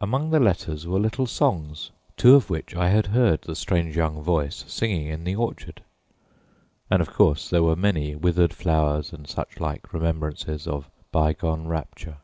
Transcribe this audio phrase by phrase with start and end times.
[0.00, 4.22] Among the letters were little songs, two of which I had heard the strange young
[4.22, 5.82] voice singing in the orchard,
[6.90, 12.16] and, of course, there were many withered flowers and such like remembrances of bygone rapture.